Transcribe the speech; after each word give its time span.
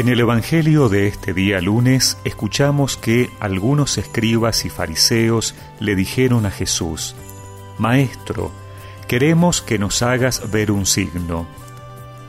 En 0.00 0.08
el 0.08 0.18
Evangelio 0.18 0.88
de 0.88 1.08
este 1.08 1.34
día 1.34 1.60
lunes 1.60 2.16
escuchamos 2.24 2.96
que 2.96 3.28
algunos 3.38 3.98
escribas 3.98 4.64
y 4.64 4.70
fariseos 4.70 5.54
le 5.78 5.94
dijeron 5.94 6.46
a 6.46 6.50
Jesús, 6.50 7.14
Maestro, 7.76 8.50
queremos 9.08 9.60
que 9.60 9.78
nos 9.78 10.00
hagas 10.00 10.50
ver 10.50 10.70
un 10.70 10.86
signo. 10.86 11.46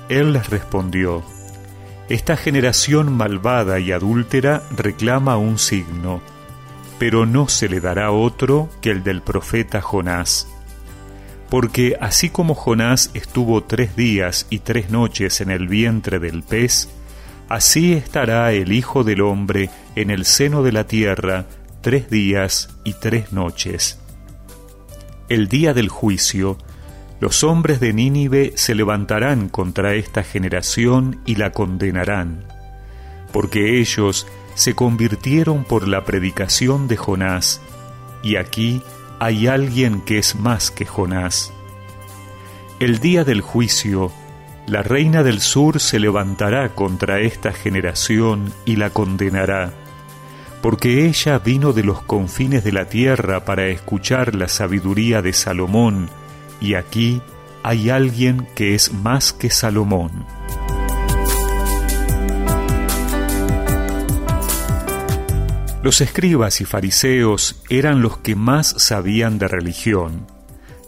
Él 0.10 0.34
les 0.34 0.50
respondió, 0.50 1.24
Esta 2.10 2.36
generación 2.36 3.16
malvada 3.16 3.80
y 3.80 3.94
adúltera 3.94 4.64
reclama 4.76 5.38
un 5.38 5.58
signo, 5.58 6.20
pero 7.00 7.26
no 7.26 7.48
se 7.48 7.70
le 7.70 7.80
dará 7.80 8.12
otro 8.12 8.68
que 8.82 8.92
el 8.92 9.02
del 9.02 9.22
profeta 9.22 9.82
Jonás. 9.82 10.46
Porque 11.50 11.96
así 12.02 12.32
como 12.32 12.54
Jonás 12.54 13.12
estuvo 13.14 13.64
tres 13.64 13.96
días 13.96 14.46
y 14.50 14.60
tres 14.60 14.90
noches 14.90 15.40
en 15.40 15.52
el 15.52 15.70
vientre 15.70 16.20
del 16.20 16.44
pez, 16.44 16.90
así 17.52 17.92
estará 17.92 18.54
el 18.54 18.72
Hijo 18.72 19.04
del 19.04 19.20
Hombre 19.20 19.70
en 19.98 20.10
el 20.10 20.24
seno 20.24 20.64
de 20.64 20.72
la 20.72 20.88
tierra 20.88 21.48
tres 21.82 22.10
días 22.10 22.70
y 22.86 22.94
tres 22.94 23.34
noches. 23.34 24.00
El 25.28 25.50
día 25.50 25.74
del 25.74 25.90
juicio, 25.90 26.58
los 27.20 27.44
hombres 27.44 27.82
de 27.82 27.92
Nínive 27.92 28.54
se 28.56 28.74
levantarán 28.74 29.50
contra 29.50 29.96
esta 29.96 30.24
generación 30.24 31.20
y 31.26 31.36
la 31.36 31.52
condenarán, 31.52 32.46
porque 33.34 33.82
ellos 33.82 34.28
se 34.56 34.74
convirtieron 34.74 35.66
por 35.66 35.90
la 35.90 36.06
predicación 36.06 36.88
de 36.88 36.96
Jonás, 36.96 37.60
y 38.24 38.38
aquí 38.38 38.82
hay 39.20 39.48
alguien 39.48 40.00
que 40.00 40.20
es 40.20 40.36
más 40.36 40.72
que 40.72 40.86
Jonás. 40.86 41.52
El 42.80 43.00
día 43.00 43.26
del 43.26 43.42
juicio, 43.42 44.10
la 44.68 44.84
reina 44.84 45.24
del 45.24 45.42
sur 45.42 45.80
se 45.80 46.00
levantará 46.00 46.70
contra 46.76 47.20
esta 47.20 47.52
generación 47.52 48.54
y 48.66 48.76
la 48.76 48.90
condenará, 48.90 49.74
porque 50.62 51.08
ella 51.08 51.40
vino 51.40 51.74
de 51.74 51.84
los 51.84 52.02
confines 52.04 52.64
de 52.64 52.72
la 52.72 52.86
tierra 52.86 53.44
para 53.46 53.68
escuchar 53.68 54.36
la 54.36 54.48
sabiduría 54.48 55.22
de 55.22 55.34
Salomón, 55.34 56.10
y 56.60 56.76
aquí 56.76 57.22
hay 57.64 57.90
alguien 57.90 58.48
que 58.56 58.76
es 58.76 58.94
más 58.94 59.34
que 59.34 59.50
Salomón. 59.50 60.26
Los 65.84 66.00
escribas 66.00 66.62
y 66.62 66.66
fariseos 66.66 67.60
eran 67.68 68.04
los 68.04 68.18
que 68.18 68.36
más 68.36 68.68
sabían 68.78 69.40
de 69.40 69.48
religión, 69.48 70.28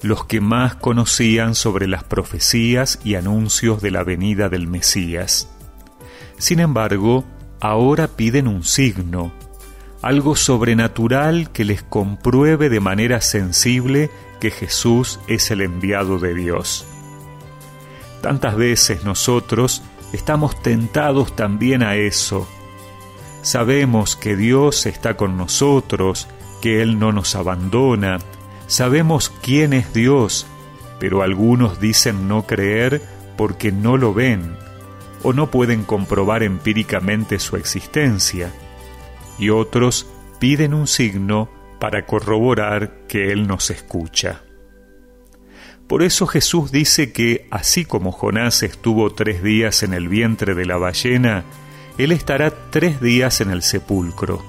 los 0.04 0.26
que 0.26 0.42
más 0.42 0.76
conocían 0.76 1.56
sobre 1.56 1.88
las 1.88 2.04
profecías 2.04 3.00
y 3.04 3.16
anuncios 3.16 3.82
de 3.82 3.92
la 3.92 4.04
venida 4.04 4.50
del 4.50 4.68
Mesías. 4.68 5.50
Sin 6.38 6.60
embargo, 6.60 7.24
ahora 7.60 8.08
piden 8.08 8.48
un 8.48 8.64
signo, 8.64 9.34
algo 10.02 10.36
sobrenatural 10.36 11.52
que 11.52 11.66
les 11.66 11.82
compruebe 11.82 12.70
de 12.70 12.80
manera 12.80 13.22
sensible 13.22 14.12
que 14.40 14.52
Jesús 14.52 15.20
es 15.28 15.50
el 15.50 15.62
enviado 15.62 16.20
de 16.20 16.36
Dios. 16.36 16.86
Tantas 18.22 18.56
veces 18.56 19.04
nosotros 19.04 19.82
estamos 20.12 20.62
tentados 20.62 21.36
también 21.36 21.82
a 21.82 21.96
eso, 21.96 22.48
Sabemos 23.44 24.16
que 24.16 24.38
Dios 24.38 24.86
está 24.86 25.18
con 25.18 25.36
nosotros, 25.36 26.30
que 26.62 26.82
Él 26.82 26.98
no 26.98 27.12
nos 27.12 27.36
abandona. 27.36 28.20
Sabemos 28.74 29.32
quién 29.44 29.72
es 29.72 29.94
Dios, 29.94 30.48
pero 31.00 31.22
algunos 31.22 31.80
dicen 31.80 32.28
no 32.28 32.48
creer 32.48 33.04
porque 33.38 33.72
no 33.72 33.98
lo 33.98 34.16
ven 34.16 34.58
o 35.22 35.32
no 35.32 35.52
pueden 35.52 35.84
comprobar 35.84 36.42
empíricamente 36.42 37.38
su 37.38 37.56
existencia. 37.56 38.52
Y 39.38 39.52
otros 39.52 40.08
piden 40.40 40.74
un 40.74 40.88
signo 40.88 41.52
para 41.78 42.08
corroborar 42.08 43.06
que 43.08 43.32
Él 43.32 43.46
nos 43.46 43.70
escucha. 43.70 44.42
Por 45.86 46.02
eso 46.02 46.26
Jesús 46.26 46.72
dice 46.72 47.14
que, 47.14 47.48
así 47.52 47.86
como 47.86 48.12
Jonás 48.12 48.64
estuvo 48.64 49.14
tres 49.14 49.44
días 49.44 49.84
en 49.84 49.94
el 49.94 50.08
vientre 50.08 50.56
de 50.56 50.66
la 50.66 50.78
ballena, 50.78 51.44
él 52.00 52.12
estará 52.12 52.52
tres 52.72 53.00
días 53.00 53.40
en 53.40 53.52
el 53.52 53.62
sepulcro. 53.62 54.44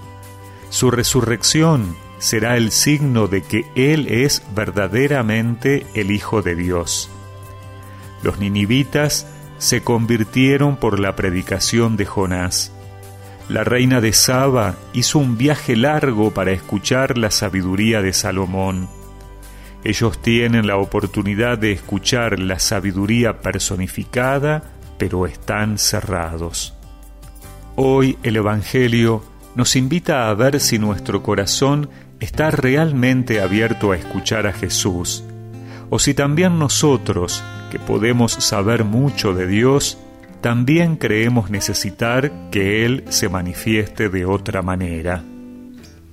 Su 0.70 0.90
resurrección 0.90 1.94
será 2.24 2.56
el 2.56 2.72
signo 2.72 3.28
de 3.28 3.42
que 3.42 3.66
Él 3.74 4.08
es 4.08 4.42
verdaderamente 4.54 5.86
el 5.92 6.10
Hijo 6.10 6.40
de 6.40 6.56
Dios. 6.56 7.10
Los 8.22 8.38
ninivitas 8.38 9.26
se 9.58 9.82
convirtieron 9.82 10.76
por 10.76 10.98
la 10.98 11.16
predicación 11.16 11.98
de 11.98 12.06
Jonás. 12.06 12.72
La 13.50 13.62
reina 13.62 14.00
de 14.00 14.14
Saba 14.14 14.74
hizo 14.94 15.18
un 15.18 15.36
viaje 15.36 15.76
largo 15.76 16.30
para 16.30 16.52
escuchar 16.52 17.18
la 17.18 17.30
sabiduría 17.30 18.00
de 18.00 18.14
Salomón. 18.14 18.88
Ellos 19.84 20.16
tienen 20.22 20.66
la 20.66 20.78
oportunidad 20.78 21.58
de 21.58 21.72
escuchar 21.72 22.38
la 22.38 22.58
sabiduría 22.58 23.42
personificada, 23.42 24.62
pero 24.96 25.26
están 25.26 25.76
cerrados. 25.76 26.74
Hoy 27.76 28.16
el 28.22 28.36
Evangelio 28.36 29.22
nos 29.54 29.76
invita 29.76 30.30
a 30.30 30.34
ver 30.34 30.58
si 30.58 30.78
nuestro 30.78 31.22
corazón 31.22 31.90
está 32.20 32.50
realmente 32.50 33.40
abierto 33.40 33.92
a 33.92 33.96
escuchar 33.96 34.46
a 34.46 34.52
Jesús, 34.52 35.24
o 35.90 35.98
si 35.98 36.14
también 36.14 36.58
nosotros, 36.58 37.42
que 37.70 37.78
podemos 37.78 38.32
saber 38.32 38.84
mucho 38.84 39.34
de 39.34 39.46
Dios, 39.46 39.98
también 40.40 40.96
creemos 40.96 41.50
necesitar 41.50 42.32
que 42.50 42.84
Él 42.84 43.04
se 43.08 43.28
manifieste 43.28 44.08
de 44.08 44.24
otra 44.24 44.62
manera. 44.62 45.22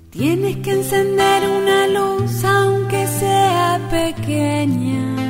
Tienes 0.09 0.57
que 0.57 0.71
encender 0.71 1.43
una 1.49 1.87
luz 1.87 2.43
aunque 2.43 3.07
sea 3.07 3.79
pequeña 3.89 5.21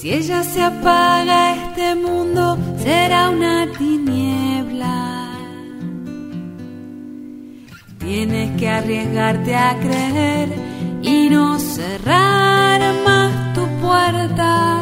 si 0.00 0.14
ella 0.14 0.42
se 0.42 0.62
apaga, 0.62 1.56
este 1.56 1.94
mundo 1.94 2.56
será 2.82 3.28
una 3.28 3.66
tiniebla. 3.76 4.29
Que 8.58 8.68
arriesgarte 8.68 9.54
a 9.54 9.74
creer 9.78 10.48
y 11.02 11.30
no 11.30 11.58
cerrar 11.58 12.80
más 13.06 13.54
tu 13.54 13.66
puerta. 13.80 14.78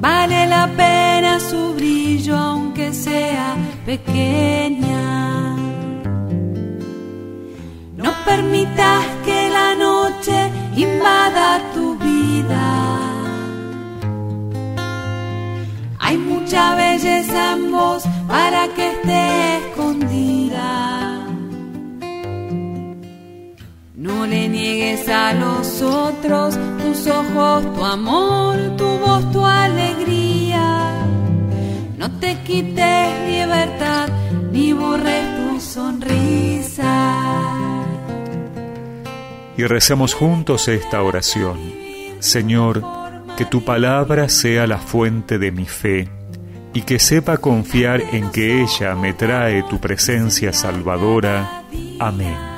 Vale 0.00 0.46
la 0.46 0.66
pena 0.76 1.38
su 1.38 1.74
brillo 1.74 2.36
aunque 2.36 2.92
sea 2.92 3.54
pequeña. 3.86 5.56
No 7.96 8.10
permitas 8.24 9.04
que 9.24 9.50
la 9.50 9.74
noche 9.76 10.50
invada 10.76 11.60
tu 11.74 11.96
vida 11.98 13.08
hay 16.08 16.16
mucha 16.16 16.74
belleza 16.74 17.52
en 17.52 17.70
vos 17.70 18.02
para 18.26 18.66
que 18.68 18.92
esté 18.92 19.37
le 24.28 24.48
niegues 24.48 25.08
a 25.08 25.32
los 25.32 25.82
otros 25.82 26.58
tus 26.82 27.06
ojos, 27.06 27.74
tu 27.74 27.84
amor, 27.84 28.56
tu 28.76 28.84
voz, 28.84 29.32
tu 29.32 29.44
alegría. 29.44 31.04
No 31.96 32.10
te 32.18 32.36
quites 32.42 33.28
libertad 33.28 34.08
ni 34.52 34.72
borres 34.72 35.24
tu 35.36 35.60
sonrisa. 35.60 37.14
Y 39.56 39.64
recemos 39.64 40.14
juntos 40.14 40.68
esta 40.68 41.02
oración. 41.02 41.58
Señor, 42.20 42.82
que 43.36 43.44
tu 43.44 43.64
palabra 43.64 44.28
sea 44.28 44.66
la 44.66 44.78
fuente 44.78 45.38
de 45.38 45.50
mi 45.50 45.64
fe 45.66 46.08
y 46.74 46.82
que 46.82 46.98
sepa 46.98 47.38
confiar 47.38 48.00
en 48.12 48.30
que 48.30 48.62
ella 48.62 48.94
me 48.94 49.12
trae 49.14 49.62
tu 49.64 49.80
presencia 49.80 50.52
salvadora. 50.52 51.64
Amén. 51.98 52.57